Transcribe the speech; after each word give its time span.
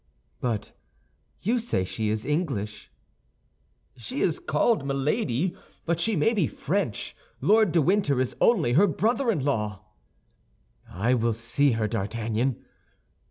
"But 0.39 0.73
you 1.43 1.59
say 1.59 1.83
she 1.83 2.09
is 2.09 2.25
English?" 2.25 2.89
"She 3.95 4.21
is 4.21 4.39
called 4.39 4.83
Milady, 4.83 5.55
but 5.85 5.99
she 5.99 6.15
may 6.15 6.33
be 6.33 6.47
French. 6.47 7.15
Lord 7.39 7.71
de 7.71 7.83
Winter 7.83 8.19
is 8.19 8.35
only 8.41 8.73
her 8.73 8.87
brother 8.87 9.29
in 9.29 9.45
law." 9.45 9.85
"I 10.89 11.13
will 11.13 11.33
see 11.33 11.73
her, 11.73 11.87
D'Artagnan!" 11.87 12.65